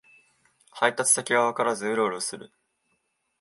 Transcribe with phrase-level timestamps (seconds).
[0.71, 2.51] 配達先がわからずウロウロする